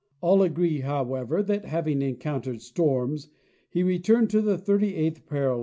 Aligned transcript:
All 0.19 0.41
agree, 0.41 0.79
however, 0.79 1.43
that, 1.43 1.65
having 1.65 2.01
encountered 2.01 2.63
storms, 2.63 3.29
he 3.69 3.83
returned 3.83 4.31
to 4.31 4.41
the 4.41 4.57
thirty 4.57 4.95
eighth 4.95 5.27
parallel 5.27 5.29
242 5.29 5.29
John 5.29 5.57
H. 5.57 5.59